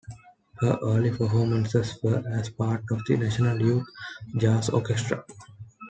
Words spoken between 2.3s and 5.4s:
as part of the National Youth Jazz Orchestra.